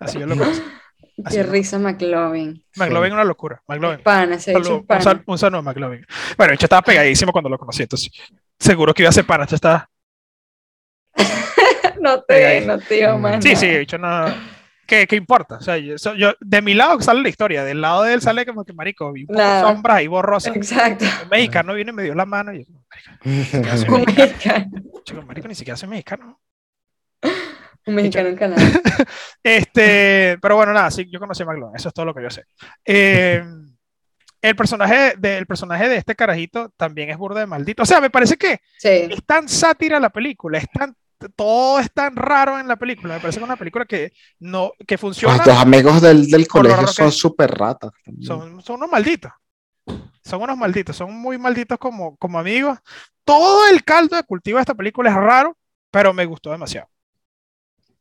[0.00, 0.60] Así yo lo conocí.
[1.28, 2.64] Qué risa McLovin.
[2.76, 3.62] McLovin es una locura.
[3.66, 4.02] McLovin.
[4.02, 5.22] Pana, se un, pana.
[5.26, 6.06] un, saludo a McLovin.
[6.36, 8.10] Bueno, hecho estaba pegadísimo cuando lo conocí, entonces
[8.58, 9.44] seguro que iba a ser pana.
[9.50, 9.88] estaba.
[12.00, 13.42] no te, no te digo más.
[13.42, 14.26] Sí, sí, hecho no.
[14.86, 15.54] ¿Qué, ¿Qué, importa?
[15.54, 15.94] O sea, yo,
[16.40, 19.60] de mi lado sale la historia, del lado de él sale como que marico, poco
[19.60, 20.50] sombras y borrosa.
[20.50, 21.04] Exacto.
[21.22, 22.72] Un mexicano viene y me dio la mano y yo,
[23.24, 24.66] marico, un mexicano.
[25.04, 26.40] Chico, marico, ni siquiera soy mexicano.
[27.90, 28.62] Un mexicano en Canadá.
[29.42, 32.30] este, pero bueno, nada, sí, yo conocí a McLovin, eso es todo lo que yo
[32.30, 32.44] sé.
[32.84, 33.42] Eh,
[34.42, 37.82] el personaje, de, personaje de este carajito también es burda de maldito.
[37.82, 40.94] O sea, me parece que es tan sátira la película, es tan,
[41.36, 43.14] todo es tan raro en la película.
[43.14, 45.44] Me parece que es una película que, no, que funciona.
[45.44, 47.90] Los amigos del, del colegio son súper ratas.
[48.22, 49.32] Son, son unos malditos.
[50.24, 52.78] Son unos malditos, son muy malditos como, como amigos.
[53.24, 55.56] Todo el caldo de cultivo de esta película es raro,
[55.90, 56.88] pero me gustó demasiado.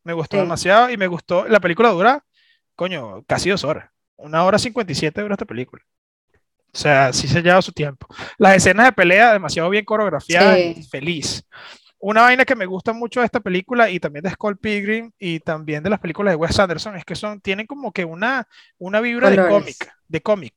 [0.10, 1.48] Me gustó demasiado y me gustó.
[1.48, 2.26] La película dura,
[2.76, 3.92] coño, casi dos horas.
[4.16, 5.84] Una hora cincuenta y siete dura esta película.
[6.74, 8.08] O sea, sí se lleva su tiempo.
[8.40, 11.46] Las escenas de pelea demasiado bien coreografiadas y feliz.
[12.00, 15.42] Una vaina que me gusta mucho de esta película y también de Scott Pilgrim y
[15.42, 18.48] también de las películas de Wes Anderson es que son, tienen como que una,
[18.80, 20.56] una vibra de cómic, de cómic.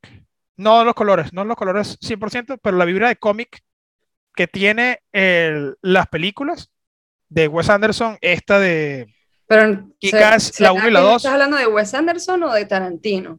[0.57, 3.63] No los colores, no los colores 100%, pero la vibra de cómic
[4.35, 6.71] que tiene las películas
[7.29, 9.13] de Wes Anderson, esta de
[9.53, 11.17] pero, la 1 y la 2.
[11.17, 13.39] ¿Estás hablando de Wes Anderson o de Tarantino?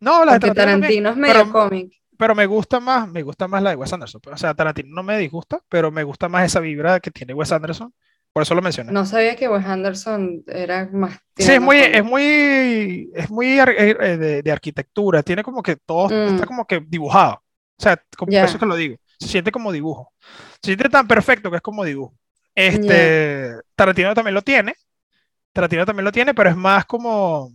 [0.00, 1.92] No, la de Tarantino, es medio cómic.
[2.16, 4.20] Pero me gusta más, me gusta más la de Wes Anderson.
[4.32, 7.52] O sea, Tarantino no me disgusta, pero me gusta más esa vibra que tiene Wes
[7.52, 7.92] Anderson.
[8.32, 8.92] Por eso lo mencioné.
[8.92, 11.18] No sabía que Wes Anderson era más.
[11.36, 15.22] Sí, es muy, es muy, es muy eh, de, arquitectura.
[15.22, 16.46] Tiene como que todo está mm.
[16.46, 17.34] como que dibujado.
[17.34, 18.96] O sea, como, eso te lo digo.
[19.18, 20.12] Se siente como dibujo.
[20.62, 22.14] Se siente tan perfecto que es como dibujo.
[22.66, 24.74] Este, Tarantino también lo tiene.
[25.52, 27.52] Tarantino también lo tiene, pero es más como.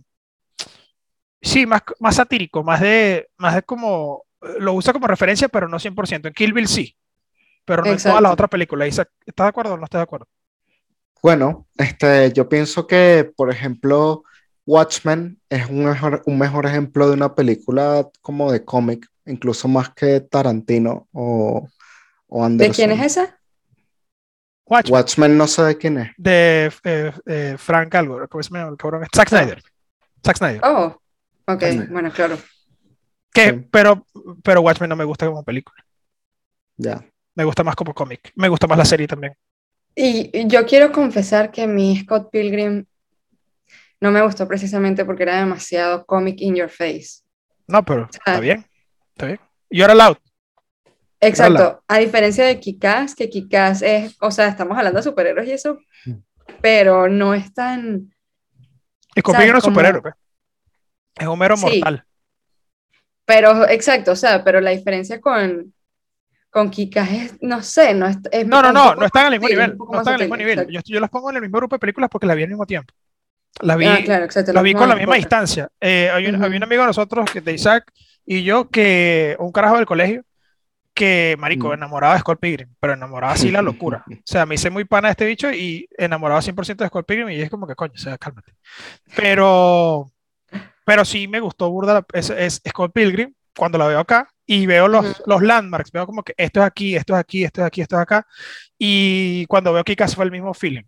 [1.40, 4.24] Sí, más, más satírico, más de, más de como.
[4.58, 6.28] Lo usa como referencia, pero no 100%.
[6.28, 6.96] En Kill Bill sí,
[7.64, 8.88] pero no en todas las otras películas.
[8.88, 10.26] ¿Estás de acuerdo o no estás de acuerdo?
[11.22, 14.22] Bueno, este, yo pienso que, por ejemplo,
[14.66, 19.90] Watchmen es un mejor, un mejor ejemplo de una película como de cómic, incluso más
[19.90, 21.66] que Tarantino o,
[22.28, 22.70] o Anderson.
[22.70, 23.40] ¿De quién es esa?
[24.66, 25.38] Watchmen.
[25.38, 26.10] no sé de quién es.
[26.16, 28.76] De eh, eh, Frank algo, ¿cómo se llama?
[29.14, 29.62] Zack Snyder.
[30.24, 30.60] Zack Snyder.
[30.64, 31.00] Oh,
[31.46, 32.36] ok, bueno, claro.
[33.32, 34.04] Que, pero,
[34.42, 35.84] pero Watchmen no me gusta como película.
[36.76, 37.04] Ya.
[37.34, 38.32] Me gusta más como cómic.
[38.34, 39.34] Me gusta más la serie también.
[39.94, 42.84] Y yo quiero confesar que mi Scott Pilgrim
[44.00, 47.22] no me gustó precisamente porque era demasiado comic in your face.
[47.66, 48.64] No, pero está bien.
[49.14, 49.40] Está bien.
[49.70, 50.18] You're allowed.
[51.20, 55.52] Exacto, a diferencia de Kikaz, que Kikaz es, o sea, estamos hablando de superhéroes y
[55.52, 55.78] eso,
[56.60, 58.12] pero no es tan...
[59.14, 60.14] Es como no es superhéroe, pues.
[61.18, 62.04] es Homero mortal.
[63.24, 65.72] Pero, exacto, o sea, pero la diferencia con,
[66.50, 68.18] con Kikaz es, no sé, no es...
[68.46, 70.66] no, no, no, no están al mismo nivel, no están al mismo nivel.
[70.68, 72.66] Yo, yo las pongo en el mismo grupo de películas porque las vi al mismo
[72.66, 72.92] tiempo.
[73.60, 75.68] Las vi, ah, claro, exacto, vi con la misma distancia.
[75.80, 77.90] Eh, hay, un, había un amigo de nosotros, de Isaac,
[78.26, 80.24] y yo, que un carajo del colegio,
[80.96, 81.74] que, marico, mm.
[81.74, 84.02] enamorado de Scott Pilgrim, pero enamorado así la locura.
[84.16, 87.28] O sea, me hice muy pana de este bicho y enamorado 100% de Scott Pilgrim
[87.28, 88.54] y es como que, coño, o sea, cálmate.
[89.14, 90.10] Pero,
[90.84, 94.88] pero sí me gustó burda es, es, Scott Pilgrim cuando la veo acá y veo
[94.88, 97.80] los, los landmarks, veo como que esto es aquí, esto es aquí, esto es aquí,
[97.82, 98.26] esto es acá.
[98.78, 100.84] Y cuando veo casi fue el mismo feeling.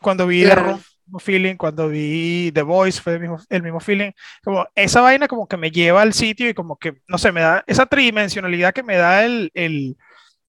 [0.00, 0.80] Cuando vi claro
[1.18, 4.12] feeling, cuando vi The Voice fue el mismo, el mismo feeling,
[4.44, 7.40] como esa vaina como que me lleva al sitio y como que, no sé, me
[7.40, 9.96] da esa tridimensionalidad que me da el, el,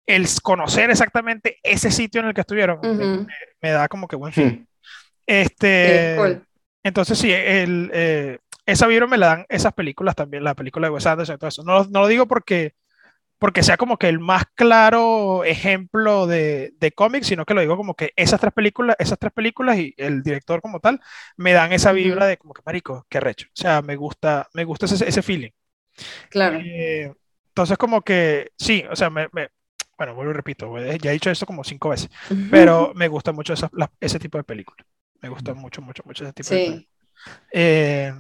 [0.07, 2.81] el conocer exactamente ese sitio en el que estuvieron,
[3.61, 4.65] me, da como que buen feeling.
[5.27, 6.41] Este,
[6.83, 10.95] entonces sí, el, eh, esa vibra me la dan esas películas también, la película de
[10.95, 11.63] Wes Anderson y todo eso.
[11.63, 12.75] No, no lo digo porque
[13.39, 17.77] porque sea como que el más claro ejemplo de, de cómic, sino que lo digo
[17.77, 21.01] como que esas tres películas, esas tres películas y el director como tal
[21.37, 23.47] me dan esa vibra de como que marico, qué recho.
[23.49, 25.51] O sea, me gusta, me gusta ese, ese feeling.
[26.31, 26.59] Claro.
[26.63, 27.13] Eh,
[27.49, 29.29] entonces como que sí, o sea, me,
[29.97, 32.09] bueno, vuelvo y repito, ya he dicho eso como cinco veces,
[32.51, 33.55] pero me gusta mucho
[34.01, 34.87] ese tipo de películas.
[35.21, 36.89] Me gusta mucho, mucho, mucho ese tipo de películas.
[37.53, 38.15] Eh,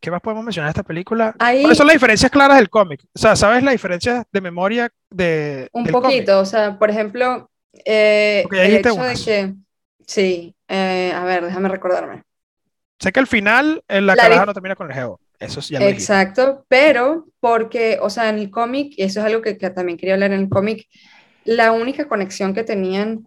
[0.00, 1.34] ¿Qué más podemos mencionar de esta película?
[1.38, 3.04] ¿Cuáles son las diferencias claras del cómic?
[3.14, 5.68] O sea, ¿sabes la diferencia de memoria de.
[5.72, 7.50] Un poquito, o sea, por ejemplo,
[7.84, 9.54] eh, el hecho de que.
[10.06, 12.22] Sí, eh, a ver, déjame recordarme.
[12.98, 15.20] Sé que al final en la, caraja no termina con el geo.
[15.38, 19.42] Eso ya lo Exacto, pero porque, o sea, en el cómic, y eso es algo
[19.42, 20.86] que, también quería hablar en el cómic,
[21.44, 23.26] la única conexión que tenían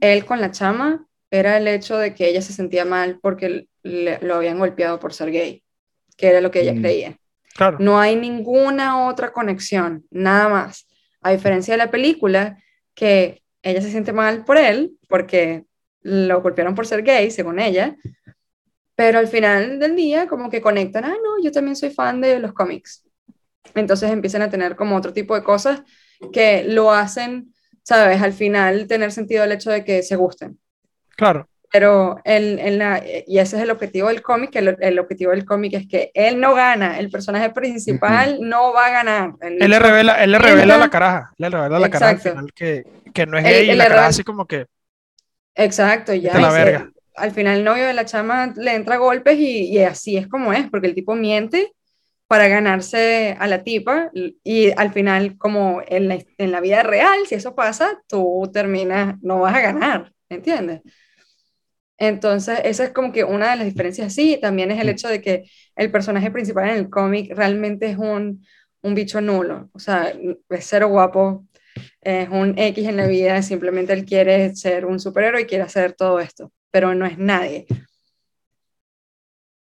[0.00, 4.34] él con la chama era el hecho de que ella se sentía mal porque lo
[4.34, 5.63] habían golpeado por ser gay
[6.16, 6.80] que era lo que ella mm.
[6.80, 7.16] creía.
[7.54, 7.78] Claro.
[7.80, 10.86] No hay ninguna otra conexión, nada más.
[11.20, 12.58] A diferencia de la película,
[12.94, 15.64] que ella se siente mal por él, porque
[16.02, 17.96] lo golpearon por ser gay, según ella,
[18.94, 22.38] pero al final del día como que conectan, ah, no, yo también soy fan de
[22.38, 23.04] los cómics.
[23.74, 25.82] Entonces empiezan a tener como otro tipo de cosas
[26.32, 28.22] que lo hacen, ¿sabes?
[28.22, 30.58] Al final tener sentido el hecho de que se gusten.
[31.16, 31.48] Claro.
[31.74, 35.74] Pero en, la, y ese es el objetivo del cómic, el, el, objetivo del cómic
[35.74, 39.32] es que él no gana, el personaje principal no va a ganar.
[39.40, 42.84] Él, le revela, él le revela la caraja, le revela la caraja al final que,
[43.12, 44.66] que no es gay y la caraja así como que...
[45.56, 46.32] Exacto, ya.
[47.16, 50.52] al final el novio de la chama le entra golpes y, y, así es como
[50.52, 51.72] es, porque el tipo miente
[52.28, 54.12] para ganarse a la tipa
[54.44, 59.16] y al final, como en la, en la vida real, si eso pasa, tú terminas,
[59.22, 60.80] no vas a ganar, ¿entiendes?
[61.98, 64.12] Entonces, esa es como que una de las diferencias.
[64.14, 65.44] Sí, también es el hecho de que
[65.76, 68.44] el personaje principal en el cómic realmente es un,
[68.82, 70.12] un bicho nulo, o sea,
[70.50, 71.46] es cero guapo,
[72.02, 75.94] es un X en la vida, simplemente él quiere ser un superhéroe y quiere hacer
[75.94, 77.66] todo esto, pero no es nadie.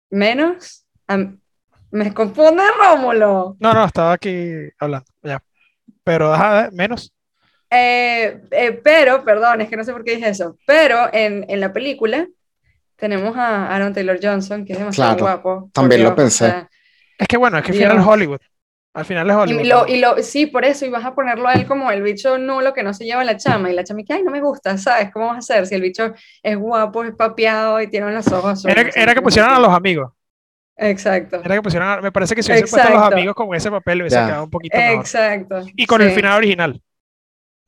[0.09, 0.85] Menos,
[1.91, 3.57] me confunde Rómulo.
[3.59, 5.43] No, no, estaba aquí hablando, ya.
[6.03, 6.33] Pero,
[6.71, 7.13] menos.
[7.73, 11.61] Eh, eh, pero, perdón, es que no sé por qué dije eso, pero en, en
[11.61, 12.27] la película
[12.97, 15.69] tenemos a Aaron Taylor Johnson, que es demasiado guapo.
[15.73, 16.67] También lo pensé.
[17.17, 18.39] es que bueno, es que final Hollywood.
[18.93, 19.61] Al final es Hollywood.
[19.61, 22.01] Y lo, y lo, sí, por eso, y vas a ponerlo a él como el
[22.03, 24.41] bicho nulo que no se lleva la chama, y la chama que, ay, no me
[24.41, 25.09] gusta, ¿sabes?
[25.11, 28.65] ¿Cómo vas a hacer si el bicho es guapo, es papeado y tiene los ojos
[28.65, 30.11] Era, era que pusieran a los amigos.
[30.75, 31.41] Exacto.
[31.43, 34.01] Era que pusieran, me parece que si hubiesen puesto a los amigos con ese papel
[34.01, 34.95] hubiese quedado un poquito mejor.
[34.95, 35.61] Exacto.
[35.75, 36.81] Y con el final original.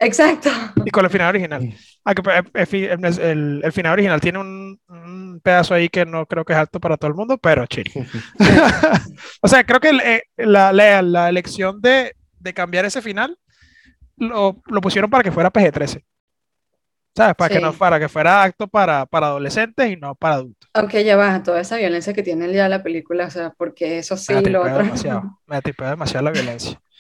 [0.04, 0.50] Exacto.
[0.86, 1.74] Y con el final original.
[2.06, 6.54] Ah, pues, el, el, final original tiene un, un, pedazo ahí que no creo que
[6.54, 7.92] es alto para todo el mundo, pero chill.
[9.42, 13.38] o sea, creo que eh, la, la, la, elección de, de, cambiar ese final
[14.18, 16.04] lo, lo, pusieron para que fuera PG-13.
[17.16, 17.36] ¿Sabes?
[17.36, 20.70] Para, que no, para que fuera acto para, para adolescentes y no para adultos.
[20.74, 24.18] Aunque ya baja toda esa violencia que tiene ya la película, o sea, porque eso
[24.18, 24.80] sí, me lo otro.
[24.80, 26.82] Demasiado, me demasiado la violencia.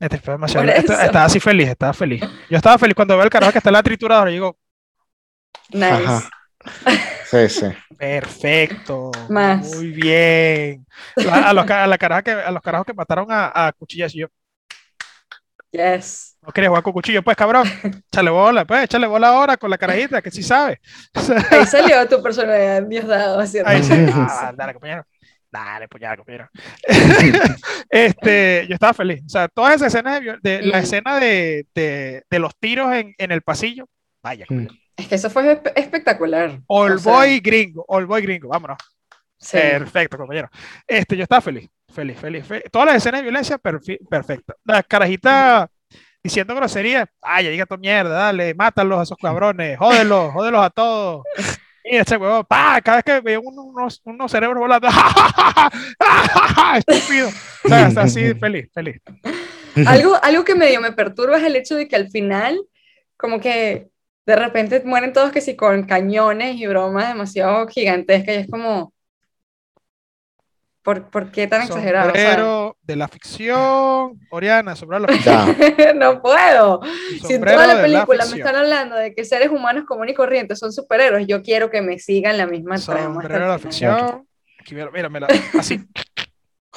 [0.00, 2.22] Este estaba así feliz, estaba feliz.
[2.50, 4.56] Yo estaba feliz cuando veo el carajo que está en la trituradora y digo.
[5.70, 6.28] Nice.
[7.30, 7.66] Sí, sí.
[7.96, 9.10] Perfecto.
[9.28, 10.86] Muy bien.
[11.30, 14.20] A, los, a, la caraja que, a los carajos que mataron a, a cuchillas y
[14.20, 14.28] yo.
[15.70, 16.38] Yes.
[16.40, 17.68] No quería jugar con cuchillo, pues cabrón.
[18.10, 20.80] Échale bola, pues, échale bola ahora con la carajita, que sí sabe.
[21.50, 23.40] Ahí salió tu personalidad, Dios dado.
[23.40, 24.06] Ahí sí.
[24.14, 25.04] Ah, dale, compañero.
[25.50, 26.48] Dale, pues ya, compañero.
[27.90, 29.22] este, yo estaba feliz.
[29.26, 33.32] O sea, todas esas escenas de, la escena de, de, de, los tiros en, en
[33.32, 33.88] el pasillo,
[34.22, 34.46] vaya.
[34.48, 34.66] Mm.
[34.96, 36.60] Es que eso fue espectacular.
[36.66, 38.78] All boy gringo, all boy gringo, vámonos.
[39.52, 40.50] Perfecto, compañero.
[40.86, 42.44] Este, yo estaba feliz, feliz, feliz.
[42.44, 42.64] feliz.
[42.70, 44.54] Todas las escenas de violencia, perfecta.
[44.64, 45.70] La carajita
[46.22, 50.70] diciendo groserías, ay, ya diga tu mierda, dale, mátalos a esos cabrones, jódelos, jódelos a
[50.70, 51.24] todos.
[51.90, 54.88] Y ese huevo, pa, cada vez que veo unos, unos cerebros volando,
[56.76, 57.28] estúpido.
[57.64, 59.00] O sea, está así, feliz, feliz.
[59.86, 62.60] Algo, algo que medio me perturba es el hecho de que al final,
[63.16, 63.88] como que
[64.26, 68.92] de repente mueren todos que sí con cañones y bromas demasiado gigantescas y es como,
[70.88, 72.06] ¿Por, ¿Por, qué tan exagerado?
[72.06, 75.98] Sombrero de la ficción, Oriana, sombrero de la ficción.
[75.98, 76.80] no puedo.
[77.26, 80.58] Si en toda la película me están hablando de que seres humanos comunes y corrientes
[80.58, 83.20] son superhéroes, yo quiero que me sigan la misma trama.
[83.20, 84.26] Sombrero de la ficción.
[84.58, 85.26] Aquí, mira, mira,
[85.58, 85.78] así.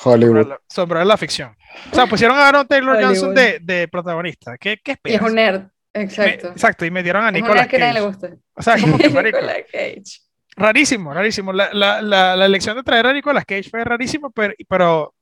[0.03, 0.55] Hollywood.
[0.67, 1.55] Sombrero de la ficción.
[1.89, 4.57] O sea, pusieron a Aaron Taylor Johnson de, de, protagonista.
[4.57, 5.21] ¿Qué, qué esperas?
[5.21, 5.61] Y es un nerd.
[5.93, 6.49] Exacto.
[6.49, 7.69] exacto, y me dieron a Nicolas Cage.
[7.69, 8.29] que nadie le gusta.
[8.55, 10.30] O sea, como que Nicolas Cage.
[10.55, 11.53] Rarísimo, rarísimo.
[11.53, 14.53] La, la, la, elección de traer a Nicolas Cage fue rarísimo, pero.
[14.67, 15.13] pero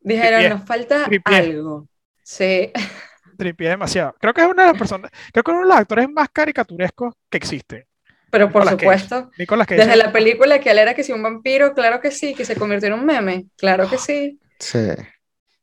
[0.00, 1.86] Dijeron, nos falta algo.
[2.22, 2.72] Sí.
[3.36, 4.14] Tripié demasiado.
[4.20, 6.28] Creo que es una de las personas, creo que es uno de los actores más
[6.30, 7.86] caricaturescos que existe.
[8.30, 9.30] Pero por supuesto.
[9.38, 9.80] Nicolas Cage.
[9.80, 12.54] Desde la película que él era que si un vampiro, claro que sí, que se
[12.54, 14.38] convirtió en un meme, claro que sí.
[14.58, 14.86] Sí.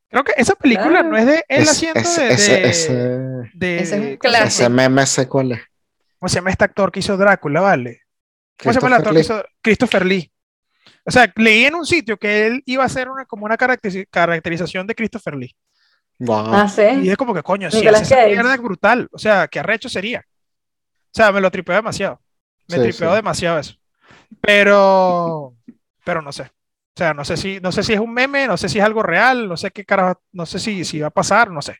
[0.10, 2.34] Creo que esa película no es de él haciendo de, ese,
[2.68, 2.94] ese,
[3.54, 5.62] de, ese, ese meme sé cuál es.
[6.18, 8.07] ¿Cómo se llama este actor que hizo Drácula, vale?
[8.62, 10.32] ¿Cómo se llama el actor hizo Christopher Lee?
[11.06, 14.88] O sea, leí en un sitio que él iba a hacer una, como una caracterización
[14.88, 15.56] de Christopher Lee.
[16.20, 16.54] Wow.
[16.54, 16.82] Ah, ¿sí?
[17.04, 19.08] Y es como que, coño, hace esa mierda es brutal.
[19.12, 20.26] O sea, qué arrecho sería.
[20.28, 22.20] O sea, me lo tripeó demasiado.
[22.68, 23.16] Me sí, tripeó sí.
[23.16, 23.76] demasiado eso.
[24.42, 25.56] Pero,
[26.04, 26.44] pero no sé.
[26.44, 28.84] O sea, no sé si, no sé si es un meme, no sé si es
[28.84, 31.78] algo real, no sé qué carajo, no sé si, si va a pasar, no sé.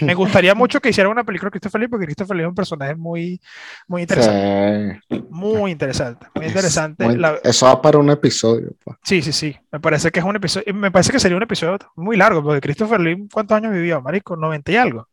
[0.00, 2.54] Me gustaría mucho que hiciera una película de Christopher Lee, porque Christopher Lee es un
[2.54, 3.40] personaje muy,
[3.86, 5.00] muy interesante.
[5.10, 5.24] Sí.
[5.30, 7.04] Muy interesante, muy interesante.
[7.04, 7.38] Muy, la...
[7.42, 8.72] Eso va para un episodio.
[8.84, 8.98] Pa.
[9.02, 9.56] Sí, sí, sí.
[9.72, 12.60] Me parece que es un episodio, me parece que sería un episodio muy largo, porque
[12.60, 14.36] Christopher Lee, ¿cuántos años vivió, marico?
[14.36, 15.08] 90 y algo.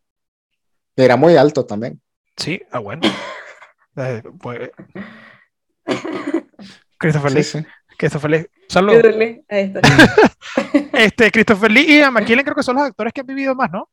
[0.96, 2.02] Era muy alto también.
[2.36, 3.02] Sí, ah, bueno.
[3.96, 4.70] Eh, pues...
[6.98, 7.44] Christopher Lee.
[7.44, 7.66] Sí, sí.
[7.98, 8.48] Christopher Lee.
[8.70, 9.04] Saludos.
[9.50, 9.82] Ahí está.
[10.94, 13.72] este, Christopher Lee y a McKellen creo que son los actores que han vivido más,
[13.72, 13.90] ¿no?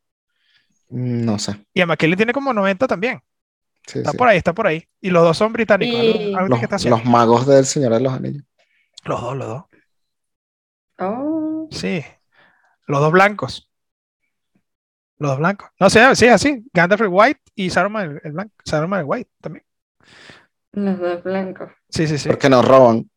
[0.94, 1.66] No sé.
[1.74, 3.20] Y a McKellen tiene como 90 también.
[3.84, 4.16] Sí, está sí.
[4.16, 4.86] por ahí, está por ahí.
[5.00, 6.00] Y los dos son británicos.
[6.00, 6.32] Y...
[6.32, 8.44] Los, los, magos del Señor de los Anillos.
[9.04, 9.64] Los dos, los dos.
[10.98, 11.68] Oh.
[11.72, 12.04] Sí.
[12.86, 13.68] Los dos blancos.
[15.18, 15.68] Los dos blancos.
[15.80, 16.64] No sé, sí, así.
[16.72, 18.54] Gandalf el White y Saruman el, el blanco.
[18.64, 19.66] Saruman el White también.
[20.70, 21.72] Los dos blancos.
[21.88, 22.28] Sí, sí, sí.
[22.28, 23.10] Porque nos roban.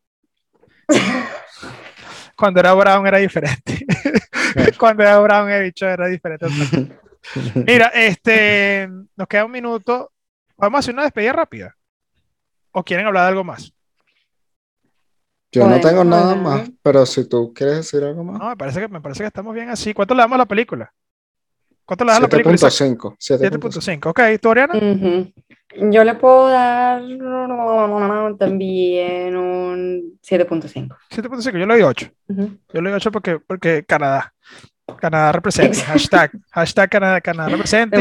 [2.35, 3.85] cuando era Brown era diferente.
[4.79, 6.47] cuando era Brown el bicho era diferente.
[7.55, 10.11] Mira, este, nos queda un minuto.
[10.57, 11.75] Vamos a hacer una despedida rápida.
[12.71, 13.73] ¿O quieren hablar de algo más?
[15.51, 18.39] Yo no tengo nada más, pero si tú quieres decir algo más.
[18.39, 19.93] No, me parece que, me parece que estamos bien así.
[19.93, 20.93] ¿Cuánto le damos a la película?
[21.85, 22.55] ¿Cuánto le das a la película?
[22.55, 23.15] 7.5.
[23.17, 24.09] 7.5.
[24.09, 24.73] Ok, ¿tú, Oriana?
[25.89, 27.01] Yo le puedo dar
[28.37, 30.95] también un 7.5.
[31.09, 32.11] 7.5, yo le doy 8.
[32.27, 34.33] Yo le doy 8 porque, porque Canadá.
[34.95, 35.79] Canadá representa.
[35.85, 37.97] hashtag, hashtag Canadá, Canadá representa.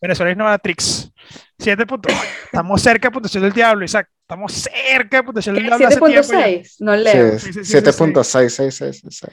[0.00, 1.12] Venezuela, es Novatrix.
[1.58, 2.12] 7 puntos.
[2.44, 4.08] Estamos cerca de puntuación del diablo, Isaac.
[4.20, 5.88] Estamos cerca de puntuación del diablo.
[5.88, 7.34] 7.6, no leo.
[7.34, 9.30] 7.6,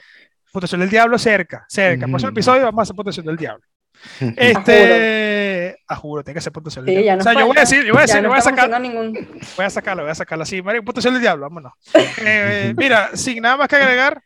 [0.52, 2.02] Puntuación del diablo cerca, cerca.
[2.02, 3.64] Por próximo episodio vamos a hacer puntuación del diablo.
[4.36, 7.20] Este, a juro, tiene que ser puntuación del diablo.
[7.20, 8.80] o sea, yo voy a decir, yo voy a decir, voy a sacar.
[8.80, 9.12] Ningún...
[9.56, 10.62] Voy a sacarlo, voy a sacarlo así.
[10.62, 11.72] Mario, puntuación del diablo, vámonos.
[12.22, 14.22] Eh, mira, sin nada más que agregar,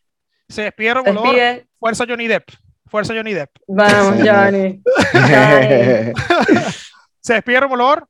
[0.48, 1.32] se despide Romulo.
[1.78, 2.48] Fuerza Johnny Depp.
[2.86, 3.50] Fuerza Johnny Depp.
[3.66, 4.80] Vamos, Johnny.
[7.20, 8.06] se despide Romolor.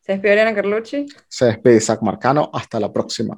[0.00, 1.06] Se despide Ariana Carlucci.
[1.28, 2.50] Se despide Isaac Marcano.
[2.52, 3.36] Hasta la próxima.